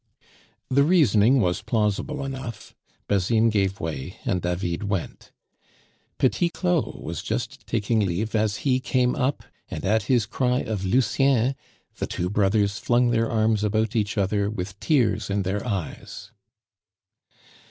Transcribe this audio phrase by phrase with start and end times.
[0.67, 2.73] The reasoning was plausible enough;
[3.07, 5.31] Basine gave way, and David went.
[6.17, 10.83] Petit Claud was just taking leave as he came up and at his cry of
[10.83, 11.53] "Lucien!"
[11.97, 16.31] the two brothers flung their arms about each other with tears in their eyes.